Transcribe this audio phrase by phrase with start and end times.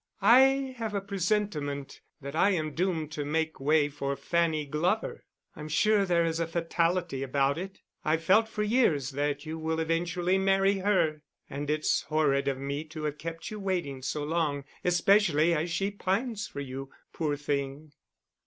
[0.23, 5.25] "I have a presentiment that I am doomed to make way for Fanny Glover.
[5.55, 7.81] I'm sure there's a fatality about it.
[8.03, 12.83] I've felt for years that you will eventually marry her, and it's horrid of me
[12.85, 17.91] to have kept you waiting so long especially as she pines for you, poor thing."